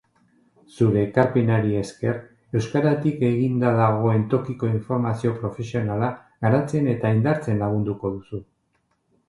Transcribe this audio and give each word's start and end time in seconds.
Zure 0.75 1.01
ekarpenari 1.07 1.75
esker, 1.81 2.15
euskaratik 2.61 3.21
eginda 3.29 3.75
dagoen 3.81 4.25
tokiko 4.33 4.71
informazio 4.77 5.37
profesionala 5.45 6.11
garatzen 6.47 6.93
eta 6.97 7.15
indartzen 7.19 7.65
lagunduko 7.65 8.17
duzu. 8.19 8.45